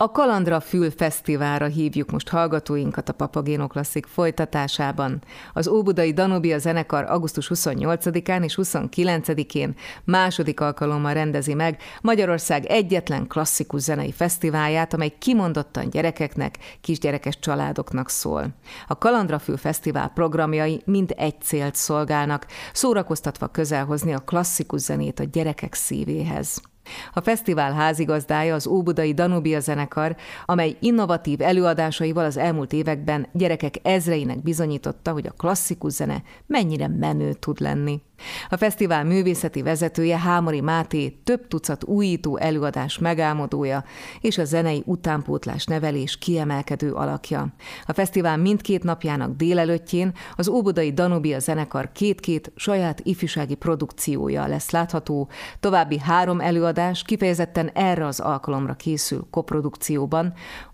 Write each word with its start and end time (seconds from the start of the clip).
A 0.00 0.10
Kalandra 0.10 0.60
Fül 0.60 0.90
Fesztiválra 0.90 1.66
hívjuk 1.66 2.10
most 2.10 2.28
hallgatóinkat 2.28 3.08
a 3.08 3.12
Papagéno 3.12 3.66
Klasszik 3.66 4.06
folytatásában. 4.06 5.22
Az 5.52 5.68
Óbudai 5.68 6.12
Danubia 6.12 6.58
zenekar 6.58 7.04
augusztus 7.04 7.50
28-án 7.54 8.44
és 8.44 8.58
29-én 8.62 9.74
második 10.04 10.60
alkalommal 10.60 11.12
rendezi 11.12 11.54
meg 11.54 11.80
Magyarország 12.00 12.64
egyetlen 12.64 13.26
klasszikus 13.26 13.80
zenei 13.80 14.12
fesztiválját, 14.12 14.94
amely 14.94 15.14
kimondottan 15.18 15.90
gyerekeknek, 15.90 16.58
kisgyerekes 16.80 17.38
családoknak 17.38 18.08
szól. 18.08 18.46
A 18.86 18.98
Kalandra 18.98 19.38
Fül 19.38 19.56
Fesztivál 19.56 20.08
programjai 20.14 20.82
mind 20.84 21.14
egy 21.16 21.40
célt 21.40 21.74
szolgálnak, 21.74 22.46
szórakoztatva 22.72 23.46
közelhozni 23.46 24.12
a 24.12 24.18
klasszikus 24.18 24.80
zenét 24.80 25.20
a 25.20 25.24
gyerekek 25.24 25.74
szívéhez. 25.74 26.60
A 27.12 27.20
fesztivál 27.20 27.72
házigazdája 27.72 28.54
az 28.54 28.66
Óbudai 28.66 29.14
Danubia 29.14 29.60
zenekar, 29.60 30.16
amely 30.44 30.76
innovatív 30.80 31.40
előadásaival 31.40 32.24
az 32.24 32.36
elmúlt 32.36 32.72
években 32.72 33.26
gyerekek 33.32 33.74
ezreinek 33.82 34.42
bizonyította, 34.42 35.12
hogy 35.12 35.26
a 35.26 35.34
klasszikus 35.36 35.92
zene 35.92 36.22
mennyire 36.46 36.88
menő 36.88 37.32
tud 37.32 37.60
lenni. 37.60 38.00
A 38.48 38.56
fesztivál 38.56 39.04
művészeti 39.04 39.62
vezetője 39.62 40.18
Hámori 40.18 40.60
Máté 40.60 41.08
több 41.08 41.48
tucat 41.48 41.84
újító 41.84 42.36
előadás 42.36 42.98
megálmodója 42.98 43.84
és 44.20 44.38
a 44.38 44.44
zenei 44.44 44.82
utánpótlás 44.86 45.64
nevelés 45.64 46.18
kiemelkedő 46.18 46.92
alakja. 46.92 47.52
A 47.86 47.92
fesztivál 47.92 48.36
mindkét 48.36 48.82
napjának 48.82 49.36
délelőttjén 49.36 50.12
az 50.36 50.48
Óbudai 50.48 50.92
Danubia 50.92 51.38
zenekar 51.38 51.92
két-két 51.92 52.52
saját 52.56 53.00
ifjúsági 53.02 53.54
produkciója 53.54 54.46
lesz 54.46 54.70
látható, 54.70 55.28
további 55.60 55.98
három 55.98 56.40
előadás 56.40 56.76
kifejezetten 57.04 57.68
erre 57.68 58.06
az 58.06 58.20
alkalomra 58.20 58.74
készül 58.74 59.26
koprodukcióban, 59.30 60.32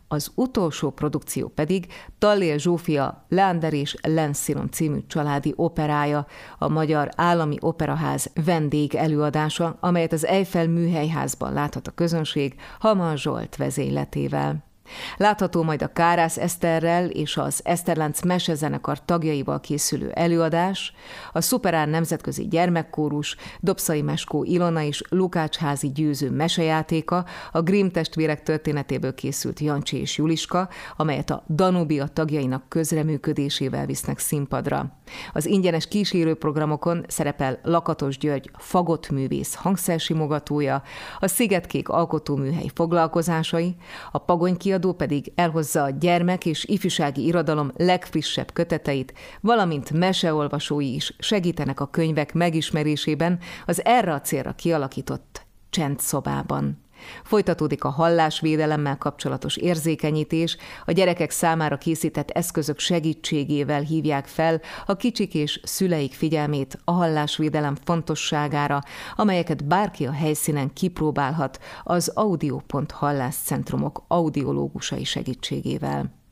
az 0.08 0.32
utolsó 0.34 0.90
produkció 0.90 1.48
pedig 1.48 1.86
Tallél 2.18 2.58
Zsófia 2.58 3.24
Leander 3.28 3.72
és 3.72 3.96
Lenszilon 4.02 4.70
című 4.70 4.98
családi 5.06 5.52
operája, 5.56 6.26
a 6.58 6.68
Magyar 6.68 7.08
Állami 7.16 7.56
Operaház 7.60 8.30
vendég 8.44 8.94
előadása, 8.94 9.76
amelyet 9.80 10.12
az 10.12 10.26
Eiffel 10.26 10.68
műhelyházban 10.68 11.52
láthat 11.52 11.86
a 11.86 11.94
közönség 11.94 12.54
Haman 12.78 13.16
Zsolt 13.16 13.56
vezényletével. 13.56 14.73
Látható 15.16 15.62
majd 15.62 15.82
a 15.82 15.92
Kárász 15.92 16.36
Eszterrel 16.36 17.06
és 17.06 17.36
az 17.36 17.60
Eszterlánc 17.64 18.22
mesezenekar 18.22 19.04
tagjaival 19.04 19.60
készülő 19.60 20.10
előadás, 20.10 20.94
a 21.32 21.40
Szuperán 21.40 21.88
Nemzetközi 21.88 22.48
Gyermekkórus, 22.48 23.36
Dobszai 23.60 24.02
Meskó 24.02 24.44
Ilona 24.44 24.82
és 24.82 25.02
Lukácsházi 25.08 25.92
győző 25.92 26.30
mesejátéka, 26.30 27.24
a 27.52 27.62
Grimm 27.62 27.88
testvérek 27.88 28.42
történetéből 28.42 29.14
készült 29.14 29.60
Jancsi 29.60 30.00
és 30.00 30.16
Juliska, 30.16 30.68
amelyet 30.96 31.30
a 31.30 31.44
Danubia 31.48 32.06
tagjainak 32.06 32.68
közreműködésével 32.68 33.86
visznek 33.86 34.18
színpadra. 34.18 34.86
Az 35.32 35.46
ingyenes 35.46 35.88
kísérőprogramokon 35.88 37.04
szerepel 37.08 37.58
Lakatos 37.62 38.18
György 38.18 38.50
fagott 38.58 39.10
művész 39.10 39.54
hangszersimogatója, 39.54 40.82
a 41.18 41.26
Szigetkék 41.26 41.88
alkotóműhely 41.88 42.70
foglalkozásai, 42.74 43.76
a 44.12 44.18
Pagony 44.18 44.56
kiadó 44.74 44.92
pedig 44.92 45.32
elhozza 45.34 45.82
a 45.82 45.90
gyermek 45.90 46.46
és 46.46 46.64
ifjúsági 46.64 47.24
irodalom 47.24 47.72
legfrissebb 47.76 48.52
köteteit, 48.52 49.12
valamint 49.40 49.90
meseolvasói 49.90 50.94
is 50.94 51.14
segítenek 51.18 51.80
a 51.80 51.86
könyvek 51.86 52.32
megismerésében 52.32 53.38
az 53.66 53.84
erre 53.84 54.12
a 54.12 54.20
célra 54.20 54.52
kialakított 54.52 55.46
csendszobában. 55.70 56.83
Folytatódik 57.24 57.84
a 57.84 57.88
hallásvédelemmel 57.88 58.98
kapcsolatos 58.98 59.56
érzékenyítés, 59.56 60.56
a 60.84 60.92
gyerekek 60.92 61.30
számára 61.30 61.76
készített 61.76 62.30
eszközök 62.30 62.78
segítségével 62.78 63.80
hívják 63.80 64.26
fel 64.26 64.60
a 64.86 64.96
kicsik 64.96 65.34
és 65.34 65.60
szüleik 65.62 66.12
figyelmét 66.12 66.78
a 66.84 66.92
hallásvédelem 66.92 67.76
fontosságára, 67.84 68.80
amelyeket 69.16 69.64
bárki 69.64 70.06
a 70.06 70.12
helyszínen 70.12 70.72
kipróbálhat 70.72 71.58
az 71.82 72.08
Audio.hallászcentrumok 72.08 74.04
audiológusai 74.08 75.04
segítségével. 75.04 76.23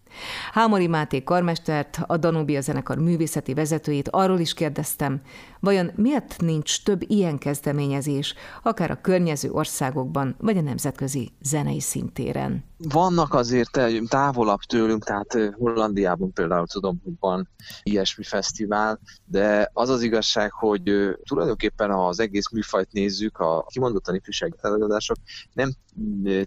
Hámori 0.52 0.86
Máté 0.86 1.22
karmestert, 1.22 2.00
a 2.06 2.16
Danubia 2.16 2.60
zenekar 2.60 2.98
művészeti 2.98 3.54
vezetőjét 3.54 4.08
arról 4.08 4.38
is 4.38 4.54
kérdeztem, 4.54 5.20
vajon 5.60 5.90
miért 5.94 6.40
nincs 6.40 6.82
több 6.82 7.02
ilyen 7.06 7.38
kezdeményezés, 7.38 8.34
akár 8.62 8.90
a 8.90 9.00
környező 9.00 9.50
országokban, 9.50 10.36
vagy 10.38 10.56
a 10.56 10.60
nemzetközi 10.60 11.30
zenei 11.42 11.80
szintéren? 11.80 12.64
Vannak 12.88 13.34
azért 13.34 13.80
távolabb 14.08 14.60
tőlünk, 14.60 15.04
tehát 15.04 15.38
Hollandiában 15.52 16.32
például 16.32 16.66
tudom, 16.66 17.00
hogy 17.04 17.12
van 17.20 17.48
ilyesmi 17.82 18.24
fesztivál, 18.24 19.00
de 19.24 19.70
az 19.72 19.88
az 19.88 20.02
igazság, 20.02 20.52
hogy 20.52 20.82
tulajdonképpen 21.28 21.90
ha 21.90 22.08
az 22.08 22.20
egész 22.20 22.50
műfajt 22.50 22.92
nézzük, 22.92 23.38
a 23.38 23.64
kimondottan 23.68 24.14
ifjúsági 24.14 24.56
előadások 24.60 25.16
nem 25.52 25.72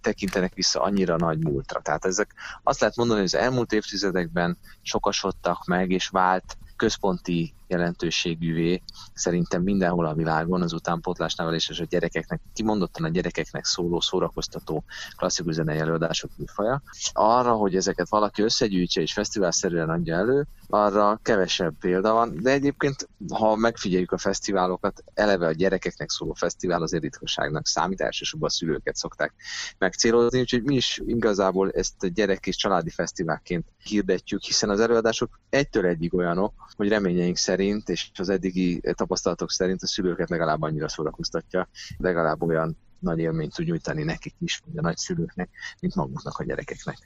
tekintenek 0.02 0.54
vissza 0.54 0.82
annyira 0.82 1.16
nagy 1.18 1.38
múltra. 1.40 1.82
Tehát 1.82 2.06
ezek 2.06 2.34
azt 2.64 2.80
lehet 2.80 2.96
mondani, 2.96 3.20
hogy 3.20 3.30
az 3.34 3.42
elmúlt 3.42 3.74
évtizedekben 3.74 4.58
sokasodtak 4.82 5.66
meg, 5.66 5.92
és 5.92 6.08
vált 6.08 6.58
központi 6.76 7.54
jelentőségűvé 7.68 8.82
szerintem 9.14 9.62
mindenhol 9.62 10.06
a 10.06 10.14
világon 10.14 10.62
az 10.62 10.74
utánpótlás 10.74 11.36
nevelés 11.36 11.70
és 11.70 11.80
a 11.80 11.86
gyerekeknek, 11.86 12.42
kimondottan 12.54 13.04
a 13.04 13.10
gyerekeknek 13.10 13.66
szóló, 13.66 14.00
szórakoztató 14.00 14.84
klasszikus 15.16 15.54
zenei 15.54 15.78
előadások 15.78 16.32
műfaja. 16.38 16.82
Arra, 17.14 17.54
hogy 17.54 17.76
ezeket 17.76 18.10
valaki 18.10 18.42
összegyűjtse 18.42 19.02
és 19.02 19.14
fesztiválszerűen 19.14 19.90
adja 19.90 20.16
elő, 20.16 20.48
arra 20.68 21.20
kevesebb 21.24 21.74
példa 21.80 22.14
van, 22.14 22.40
de 22.42 22.52
egyébként, 22.52 23.10
ha 23.34 23.56
megfigyeljük 23.56 24.12
a 24.12 24.18
fesztiválokat, 24.18 25.04
eleve 25.14 25.48
a 25.48 25.52
gyerekeknek 25.52 26.10
szóló 26.10 26.34
fesztivál 26.34 26.82
azért 26.82 27.04
ritkaságnak 27.04 27.68
számít, 27.68 28.02
elsősorban 28.02 28.50
a 28.50 28.52
szülőket 28.52 28.96
szokták 28.96 29.34
megcélozni, 29.78 30.40
úgyhogy 30.40 30.64
mi 30.64 30.76
is 30.76 31.02
igazából 31.06 31.72
ezt 31.72 32.04
a 32.04 32.08
gyerek 32.08 32.48
és 32.48 32.56
családi 32.56 32.90
fesztiválként 32.90 33.66
hirdetjük, 33.84 34.42
hiszen 34.42 34.70
az 34.70 34.80
előadások 34.80 35.40
egytől 35.50 35.86
egyig 35.86 36.14
olyanok, 36.14 36.54
hogy 36.76 36.88
reményeink 36.88 37.38
szerint 37.38 37.55
és 37.86 38.10
az 38.14 38.30
eddigi 38.30 38.82
tapasztalatok 38.94 39.52
szerint 39.52 39.82
a 39.82 39.88
szülőket 39.88 40.30
legalább 40.30 40.62
annyira 40.62 40.90
szórakoztatja, 40.90 41.68
legalább 41.98 42.42
olyan 42.42 42.78
nagy 43.00 43.20
élményt 43.20 43.54
tud 43.54 43.66
nyújtani 43.66 44.04
nekik 44.04 44.36
is, 44.40 44.62
vagy 44.66 44.78
a 44.78 44.82
nagyszülőknek, 44.82 45.50
mint 45.80 45.96
maguknak 45.96 46.38
a 46.38 46.44
gyerekeknek 46.44 46.98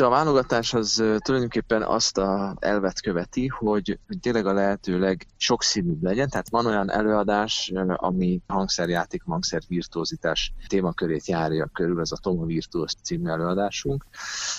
a 0.00 0.08
válogatás 0.08 0.74
az 0.74 1.04
tulajdonképpen 1.18 1.82
azt 1.82 2.18
a 2.18 2.56
elvet 2.58 3.00
követi, 3.00 3.46
hogy 3.46 3.98
tényleg 4.20 4.46
a 4.46 4.52
lehetőleg 4.52 5.26
sokszínűbb 5.36 6.02
legyen, 6.02 6.28
tehát 6.28 6.50
van 6.50 6.66
olyan 6.66 6.90
előadás, 6.90 7.72
ami 7.96 8.40
hangszerjáték, 8.46 9.22
hangszervirtuózitás 9.22 10.52
témakörét 10.66 11.26
járja 11.26 11.70
körül, 11.72 12.00
ez 12.00 12.12
a 12.12 12.16
Toma 12.16 12.44
Virtuos 12.44 12.92
című 13.02 13.28
előadásunk, 13.30 14.06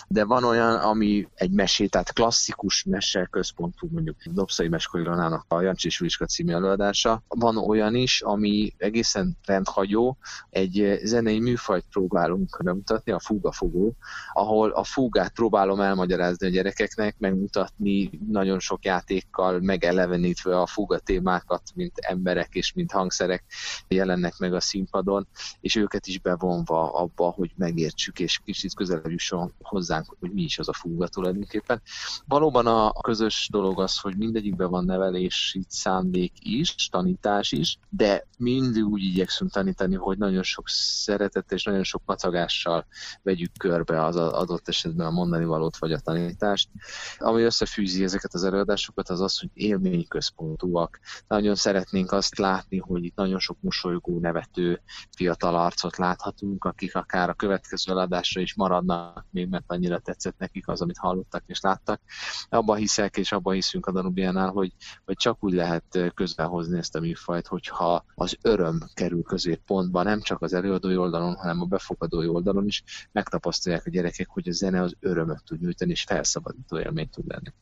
de 0.07 0.25
van 0.25 0.43
olyan, 0.43 0.75
ami 0.75 1.27
egy 1.35 1.51
mesé, 1.51 1.85
tehát 1.85 2.13
klasszikus 2.13 2.83
mese 2.83 3.27
központú, 3.31 3.87
mondjuk 3.91 4.15
Dobszai 4.23 4.67
Meskolironának 4.67 5.45
a 5.47 5.61
Jancsi 5.61 5.87
és 5.87 6.17
című 6.27 6.53
előadása. 6.53 7.23
Van 7.27 7.57
olyan 7.57 7.95
is, 7.95 8.21
ami 8.21 8.73
egészen 8.77 9.37
rendhagyó, 9.45 10.17
egy 10.49 10.99
zenei 11.03 11.39
műfajt 11.39 11.85
próbálunk 11.91 12.59
bemutatni, 12.63 13.11
a 13.11 13.19
fúgafogó, 13.19 13.95
ahol 14.33 14.69
a 14.69 14.83
fúga 14.83 15.22
magát 15.23 15.37
próbálom 15.37 15.79
elmagyarázni 15.79 16.47
a 16.47 16.49
gyerekeknek, 16.49 17.15
megmutatni 17.19 18.09
nagyon 18.27 18.59
sok 18.59 18.85
játékkal, 18.85 19.59
megelevenítve 19.59 20.59
a 20.59 20.65
fuga 20.65 20.99
témákat, 20.99 21.61
mint 21.75 21.97
emberek 21.97 22.49
és 22.51 22.73
mint 22.73 22.91
hangszerek 22.91 23.43
jelennek 23.87 24.37
meg 24.37 24.53
a 24.53 24.59
színpadon, 24.59 25.27
és 25.61 25.75
őket 25.75 26.07
is 26.07 26.19
bevonva 26.19 26.91
abba, 26.91 27.29
hogy 27.29 27.51
megértsük, 27.55 28.19
és 28.19 28.39
kicsit 28.45 28.75
közelebb 28.75 29.09
jusson 29.09 29.53
hozzánk, 29.61 30.15
hogy 30.19 30.31
mi 30.31 30.41
is 30.41 30.59
az 30.59 30.69
a 30.69 30.73
fuga 30.73 31.07
tulajdonképpen. 31.07 31.81
Valóban 32.25 32.67
a 32.67 32.91
közös 32.91 33.47
dolog 33.51 33.79
az, 33.79 33.99
hogy 33.99 34.17
mindegyikben 34.17 34.69
van 34.69 34.85
nevelés, 34.85 35.55
itt 35.59 35.69
szándék 35.69 36.33
is, 36.39 36.75
tanítás 36.91 37.51
is, 37.51 37.77
de 37.89 38.27
mindig 38.37 38.85
úgy 38.85 39.03
igyekszünk 39.03 39.51
tanítani, 39.51 39.95
hogy 39.95 40.17
nagyon 40.17 40.43
sok 40.43 40.69
szeretet 40.69 41.51
és 41.51 41.63
nagyon 41.63 41.83
sok 41.83 42.01
pacagással 42.05 42.85
vegyük 43.21 43.51
körbe 43.57 44.05
az 44.05 44.15
adott 44.15 44.67
esetben 44.67 45.05
a 45.05 45.11
mondani 45.13 45.45
valót 45.45 45.77
vagy 45.77 45.91
a 45.91 45.99
tanítást. 45.99 46.69
Ami 47.17 47.41
összefűzi 47.41 48.03
ezeket 48.03 48.33
az 48.33 48.43
előadásokat, 48.43 49.09
az 49.09 49.21
az, 49.21 49.39
hogy 49.39 49.49
élményközpontúak. 49.53 50.99
Nagyon 51.27 51.55
szeretnénk 51.55 52.11
azt 52.11 52.37
látni, 52.37 52.77
hogy 52.77 53.03
itt 53.03 53.15
nagyon 53.15 53.39
sok 53.39 53.57
mosolygó, 53.59 54.19
nevető 54.19 54.81
fiatal 55.15 55.55
arcot 55.55 55.97
láthatunk, 55.97 56.65
akik 56.65 56.95
akár 56.95 57.29
a 57.29 57.33
következő 57.33 57.91
előadásra 57.91 58.41
is 58.41 58.55
maradnak, 58.55 59.25
még 59.29 59.47
mert 59.49 59.63
annyira 59.67 59.99
tetszett 59.99 60.37
nekik 60.37 60.67
az, 60.67 60.81
amit 60.81 60.97
hallottak 60.97 61.43
és 61.45 61.61
láttak. 61.61 62.01
Abban 62.49 62.77
hiszek, 62.77 63.17
és 63.17 63.31
abban 63.31 63.53
hiszünk 63.53 63.85
a 63.85 63.91
Danubiánál, 63.91 64.49
hogy, 64.49 64.73
hogy 65.05 65.15
csak 65.15 65.43
úgy 65.43 65.53
lehet 65.53 66.11
közbehozni 66.13 66.77
ezt 66.77 66.95
a 66.95 66.99
műfajt, 66.99 67.47
hogyha 67.47 68.05
az 68.15 68.37
öröm 68.41 68.79
kerül 68.93 69.23
középpontba, 69.23 70.03
nem 70.03 70.21
csak 70.21 70.41
az 70.41 70.53
előadói 70.53 70.97
oldalon, 70.97 71.35
hanem 71.35 71.61
a 71.61 71.65
befogadói 71.65 72.27
oldalon 72.27 72.65
is 72.65 72.83
megtapasztalják 73.11 73.85
a 73.85 73.89
gyerekek, 73.89 74.27
hogy 74.29 74.47
a 74.47 74.51
zene 74.51 74.81
az 74.81 74.95
örömöt 75.03 75.43
tud 75.45 75.61
nyújtani, 75.61 75.91
és 75.91 76.03
felszabadító 76.03 76.79
élmény 76.79 77.09
tud 77.09 77.27
lenni. 77.27 77.53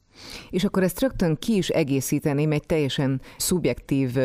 És 0.50 0.64
akkor 0.64 0.84
ezt 0.84 1.00
rögtön 1.00 1.36
ki 1.36 1.56
is 1.56 1.70
egészíteném 1.70 2.52
egy 2.52 2.66
teljesen 2.66 3.22
szubjektív 3.38 4.18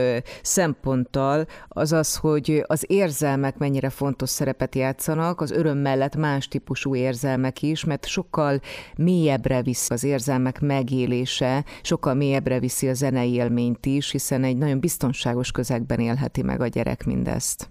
szemponttal, 0.42 1.46
az 1.68 1.92
az, 1.92 2.16
hogy 2.16 2.64
az 2.66 2.84
érzelmek 2.88 3.58
mennyire 3.58 3.90
fontos 3.90 4.30
szerepet 4.30 4.74
játszanak, 4.74 5.40
az 5.40 5.50
öröm 5.50 5.78
mellett 5.78 6.16
más 6.16 6.48
típusú 6.48 6.94
érzelmek 6.94 7.62
is, 7.62 7.84
mert 7.84 8.06
sokkal 8.06 8.60
mélyebbre 8.96 9.62
visz 9.62 9.90
az 9.90 10.04
érzelmek 10.04 10.60
megélése, 10.60 11.64
sokkal 11.82 12.14
mélyebbre 12.14 12.60
viszi 12.60 12.88
a 12.88 12.94
zenei 12.94 13.32
élményt 13.32 13.86
is, 13.86 14.10
hiszen 14.10 14.44
egy 14.44 14.56
nagyon 14.56 14.80
biztonságos 14.80 15.50
közegben 15.50 16.00
élheti 16.00 16.42
meg 16.42 16.60
a 16.60 16.66
gyerek 16.66 17.04
mindezt. 17.04 17.70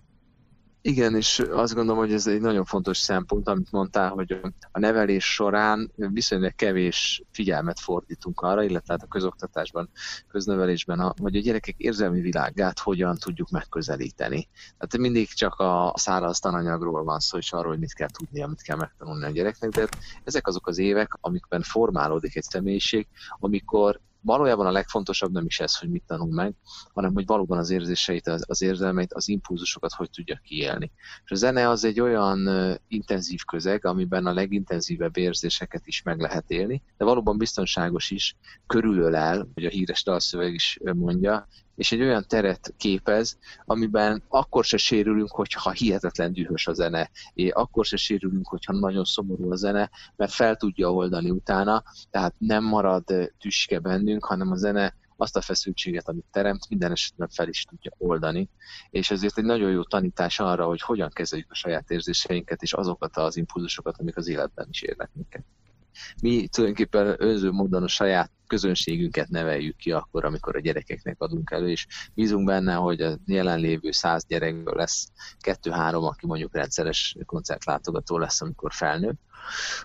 Igen, 0.87 1.15
és 1.15 1.39
azt 1.39 1.73
gondolom, 1.73 1.99
hogy 1.99 2.13
ez 2.13 2.27
egy 2.27 2.41
nagyon 2.41 2.65
fontos 2.65 2.97
szempont, 2.97 3.47
amit 3.47 3.71
mondtál, 3.71 4.09
hogy 4.09 4.39
a 4.71 4.79
nevelés 4.79 5.33
során 5.33 5.91
viszonylag 5.95 6.55
kevés 6.55 7.23
figyelmet 7.31 7.79
fordítunk 7.79 8.41
arra, 8.41 8.63
illetve 8.63 8.93
hát 8.93 9.03
a 9.03 9.07
közoktatásban, 9.07 9.89
köznevelésben, 10.27 11.13
hogy 11.21 11.35
a 11.35 11.39
gyerekek 11.39 11.75
érzelmi 11.77 12.21
világát 12.21 12.79
hogyan 12.79 13.17
tudjuk 13.17 13.49
megközelíteni. 13.49 14.47
Tehát 14.77 14.97
mindig 14.97 15.27
csak 15.27 15.53
a 15.59 15.93
száraz 15.95 16.39
tananyagról 16.39 17.03
van 17.03 17.19
szó, 17.19 17.37
és 17.37 17.53
arról, 17.53 17.71
hogy 17.71 17.79
mit 17.79 17.93
kell 17.93 18.09
tudni, 18.09 18.41
amit 18.41 18.61
kell 18.61 18.77
megtanulni 18.77 19.25
a 19.25 19.29
gyereknek, 19.31 19.69
de 19.69 19.87
ezek 20.23 20.47
azok 20.47 20.67
az 20.67 20.77
évek, 20.77 21.17
amikben 21.21 21.61
formálódik 21.61 22.35
egy 22.35 22.43
személyiség, 22.43 23.07
amikor 23.39 23.99
valójában 24.25 24.65
a 24.65 24.71
legfontosabb 24.71 25.31
nem 25.31 25.45
is 25.45 25.59
ez, 25.59 25.77
hogy 25.77 25.89
mit 25.89 26.03
tanul 26.07 26.33
meg, 26.33 26.53
hanem 26.93 27.13
hogy 27.13 27.25
valóban 27.25 27.57
az 27.57 27.69
érzéseit, 27.69 28.27
az, 28.27 28.43
az 28.47 28.61
érzelmeit, 28.61 29.13
az 29.13 29.27
impulzusokat 29.27 29.91
hogy 29.93 30.09
tudja 30.09 30.39
kiélni. 30.43 30.91
És 31.25 31.31
a 31.31 31.35
zene 31.35 31.69
az 31.69 31.83
egy 31.83 31.99
olyan 31.99 32.49
intenzív 32.87 33.43
közeg, 33.43 33.85
amiben 33.85 34.25
a 34.25 34.33
legintenzívebb 34.33 35.17
érzéseket 35.17 35.87
is 35.87 36.01
meg 36.01 36.19
lehet 36.19 36.51
élni, 36.51 36.81
de 36.97 37.05
valóban 37.05 37.37
biztonságos 37.37 38.11
is, 38.11 38.35
körülölel, 38.67 39.49
hogy 39.53 39.65
a 39.65 39.69
híres 39.69 40.03
dalszöveg 40.03 40.53
is 40.53 40.79
mondja, 40.93 41.47
és 41.75 41.91
egy 41.91 42.01
olyan 42.01 42.25
teret 42.27 42.73
képez, 42.77 43.37
amiben 43.65 44.23
akkor 44.27 44.63
se 44.65 44.77
sérülünk, 44.77 45.31
hogyha 45.31 45.71
hihetetlen 45.71 46.33
dühös 46.33 46.67
a 46.67 46.73
zene, 46.73 47.09
és 47.33 47.49
akkor 47.49 47.85
se 47.85 47.97
sérülünk, 47.97 48.47
hogyha 48.47 48.73
nagyon 48.73 49.03
szomorú 49.03 49.51
a 49.51 49.55
zene, 49.55 49.89
mert 50.15 50.31
fel 50.31 50.55
tudja 50.55 50.93
oldani 50.93 51.29
utána, 51.29 51.83
tehát 52.09 52.35
nem 52.37 52.63
marad 52.63 53.03
tüske 53.39 53.79
bennünk, 53.79 54.25
hanem 54.25 54.51
a 54.51 54.55
zene 54.55 54.95
azt 55.17 55.35
a 55.35 55.41
feszültséget, 55.41 56.07
amit 56.07 56.25
teremt, 56.31 56.69
minden 56.69 56.91
esetben 56.91 57.27
fel 57.27 57.47
is 57.47 57.63
tudja 57.63 57.91
oldani, 57.97 58.49
és 58.89 59.11
ezért 59.11 59.37
egy 59.37 59.43
nagyon 59.43 59.71
jó 59.71 59.83
tanítás 59.83 60.39
arra, 60.39 60.65
hogy 60.65 60.81
hogyan 60.81 61.09
kezeljük 61.13 61.51
a 61.51 61.55
saját 61.55 61.91
érzéseinket, 61.91 62.61
és 62.61 62.73
azokat 62.73 63.17
az 63.17 63.37
impulzusokat, 63.37 63.97
amik 63.97 64.17
az 64.17 64.27
életben 64.27 64.67
is 64.69 64.81
érnek 64.81 65.09
minket. 65.13 65.43
Mi 66.21 66.47
tulajdonképpen 66.47 67.15
önző 67.17 67.51
módon 67.51 67.83
a 67.83 67.87
saját 67.87 68.31
közönségünket 68.47 69.29
neveljük 69.29 69.75
ki 69.75 69.91
akkor, 69.91 70.25
amikor 70.25 70.55
a 70.55 70.59
gyerekeknek 70.59 71.21
adunk 71.21 71.51
elő, 71.51 71.69
és 71.69 71.87
bízunk 72.13 72.45
benne, 72.45 72.73
hogy 72.73 73.01
a 73.01 73.17
jelenlévő 73.25 73.91
száz 73.91 74.25
gyerekből 74.25 74.75
lesz 74.75 75.07
kettő-három, 75.39 76.03
aki 76.03 76.25
mondjuk 76.25 76.55
rendszeres 76.55 77.15
koncertlátogató 77.25 78.17
lesz, 78.17 78.41
amikor 78.41 78.73
felnő. 78.73 79.13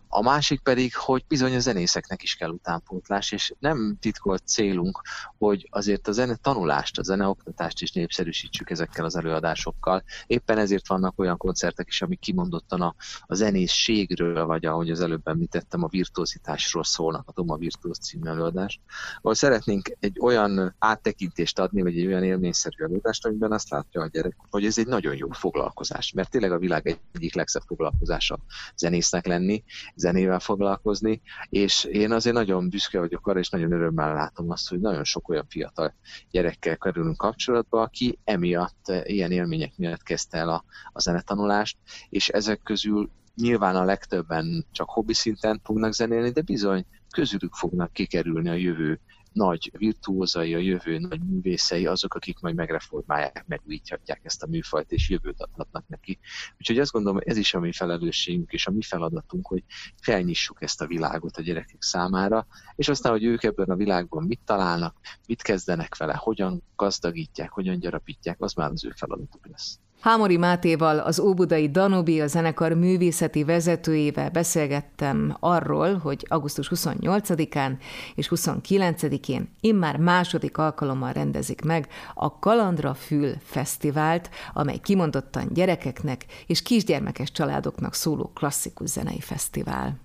A 0.09 0.23
másik 0.23 0.61
pedig, 0.61 0.97
hogy 0.97 1.25
bizony 1.29 1.55
a 1.55 1.59
zenészeknek 1.59 2.23
is 2.23 2.35
kell 2.35 2.51
utánpótlás, 2.51 3.33
és 3.33 3.55
nem 3.59 3.97
titkolt 4.01 4.47
célunk, 4.47 5.01
hogy 5.39 5.69
azért 5.71 6.09
a 6.09 6.13
zene 6.13 6.37
tanulást, 6.37 6.99
a 6.99 7.03
zeneoktatást 7.03 7.83
is 7.83 7.93
népszerűsítsük 7.93 8.71
ezekkel 8.71 9.05
az 9.05 9.17
előadásokkal. 9.17 10.03
Éppen 10.27 10.59
ezért 10.59 10.89
vannak 10.89 11.19
olyan 11.19 11.37
koncertek 11.37 11.89
is, 11.89 12.03
amik 12.03 12.21
kimondottan 12.21 12.81
a, 12.81 12.95
a 13.21 13.35
zenészségről, 13.35 14.45
vagy 14.45 14.67
ahogy 14.67 14.91
az 14.91 15.01
előbb 15.01 15.29
említettem, 15.29 15.83
a 15.83 15.89
virtuózitásról 15.89 16.85
szólnak, 16.85 17.29
a 17.29 17.33
Doma 17.33 17.57
Virtuóz 17.57 17.99
című 17.99 18.29
előadás, 18.51 18.81
ahol 19.17 19.35
szeretnénk 19.35 19.97
egy 20.01 20.17
olyan 20.21 20.75
áttekintést 20.79 21.59
adni, 21.59 21.83
vagy 21.83 21.99
egy 21.99 22.07
olyan 22.07 22.25
élményszerű 22.25 22.85
előadást, 22.85 23.27
amiben 23.27 23.53
azt 23.53 23.71
látja 23.71 24.03
a 24.03 24.09
gyerek, 24.13 24.37
hogy 24.51 24.65
ez 24.65 24.79
egy 24.79 24.87
nagyon 24.87 25.17
jó 25.17 25.31
foglalkozás, 25.31 26.13
mert 26.13 26.31
tényleg 26.31 26.53
a 26.53 26.59
világ 26.59 27.01
egyik 27.13 27.35
legszebb 27.35 27.63
foglalkozása 27.67 28.39
zenésznek 28.77 29.27
lenni, 29.27 29.65
zenével 29.95 30.41
foglalkozni, 30.41 31.21
és 31.49 31.85
én 31.85 32.13
azért 32.13 32.37
nagyon 32.37 32.69
büszke 32.69 32.99
vagyok 32.99 33.27
arra, 33.27 33.39
és 33.39 33.49
nagyon 33.49 33.73
örömmel 33.73 34.15
látom 34.15 34.51
azt, 34.51 34.69
hogy 34.69 34.81
nagyon 34.81 35.05
sok 35.05 35.29
olyan 35.29 35.47
fiatal 35.49 35.95
gyerekkel 36.31 36.77
kerülünk 36.77 37.17
kapcsolatba, 37.17 37.81
aki 37.81 38.19
emiatt, 38.25 38.93
ilyen 39.03 39.31
élmények 39.31 39.73
miatt 39.77 40.03
kezdte 40.03 40.39
el 40.39 40.49
a, 40.49 40.65
a 40.93 41.01
zenetanulást, 41.01 41.77
és 42.09 42.29
ezek 42.29 42.61
közül 42.63 43.11
nyilván 43.35 43.77
a 43.77 43.85
legtöbben 43.85 44.67
csak 44.73 44.91
hobbi 44.91 45.15
szinten 45.15 45.61
fognak 45.65 45.93
zenélni, 45.93 46.31
de 46.31 46.41
bizony 46.41 46.87
közülük 47.11 47.55
fognak 47.55 47.93
kikerülni 47.93 48.49
a 48.49 48.55
jövő 48.55 49.01
nagy 49.33 49.73
virtuózai, 49.77 50.55
a 50.55 50.59
jövő 50.59 50.99
nagy 50.99 51.21
művészei, 51.21 51.87
azok, 51.87 52.15
akik 52.15 52.41
majd 52.41 52.55
megreformálják, 52.55 53.45
megújíthatják 53.47 54.21
ezt 54.23 54.43
a 54.43 54.47
műfajt, 54.47 54.93
és 54.93 55.09
jövőt 55.09 55.41
adhatnak 55.41 55.85
neki. 55.89 56.19
Úgyhogy 56.59 56.79
azt 56.79 56.93
gondolom, 56.93 57.21
ez 57.25 57.37
is 57.37 57.55
a 57.55 57.61
mi 57.61 57.73
felelősségünk, 57.73 58.53
és 58.53 58.67
a 58.67 58.71
mi 58.71 58.83
feladatunk, 58.83 59.47
hogy 59.47 59.65
felnyissuk 60.01 60.63
ezt 60.63 60.81
a 60.81 60.87
világot 60.87 61.37
a 61.37 61.43
gyerekek 61.43 61.83
számára, 61.83 62.47
és 62.77 62.89
aztán, 62.89 63.13
hogy 63.13 63.25
ők 63.25 63.43
ebben 63.43 63.69
a 63.69 63.77
világban 63.77 64.25
mit 64.25 64.41
találnak, 64.45 64.97
mit 65.27 65.43
kezdenek 65.43 65.97
vele, 65.97 66.15
hogyan 66.15 66.63
gazdagítják, 66.77 67.51
hogyan 67.51 67.79
gyarapítják, 67.79 68.41
az 68.41 68.53
már 68.53 68.71
az 68.71 68.85
ő 68.85 68.91
feladatuk 68.97 69.47
lesz. 69.47 69.79
Hámori 70.01 70.37
Mátéval, 70.37 70.99
az 70.99 71.19
Óbudai 71.19 71.71
Danubia 71.71 72.27
zenekar 72.27 72.73
művészeti 72.73 73.45
vezetőjével 73.45 74.31
beszélgettem 74.31 75.37
arról, 75.41 75.97
hogy 75.97 76.27
augusztus 76.29 76.71
28-án 76.75 77.73
és 78.15 78.29
29-én 78.35 79.49
immár 79.61 79.97
második 79.97 80.59
alkalommal 80.59 81.13
rendezik 81.13 81.63
meg 81.63 81.89
a 82.15 82.39
Kalandra 82.39 82.95
Fül 82.95 83.33
Fesztivált, 83.43 84.31
amely 84.53 84.79
kimondottan 84.79 85.49
gyerekeknek 85.53 86.25
és 86.47 86.63
kisgyermekes 86.63 87.33
családoknak 87.33 87.95
szóló 87.95 88.31
klasszikus 88.35 88.89
zenei 88.89 89.21
fesztivál. 89.21 89.99